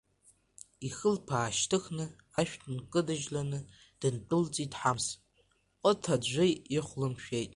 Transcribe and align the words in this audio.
Ихылԥа 0.87 1.35
аашьҭыхны, 1.39 2.05
ашә 2.39 2.55
нкыдыжьланы 2.75 3.59
дындәылҵит 3.99 4.73
Ҳамс, 4.79 5.05
ҟыт 5.81 6.03
аӡәы 6.13 6.45
ихәлымшәеит. 6.75 7.49